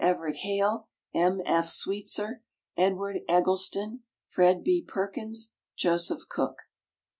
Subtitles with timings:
[0.03, 1.43] EVERETT HALE, M.
[1.45, 1.69] F.
[1.69, 2.41] SWEETSER,
[2.75, 4.63] EDWARD EGGLESTON, FRED.
[4.63, 4.81] B.
[4.81, 6.57] PERKINS, JOSEPH COOK.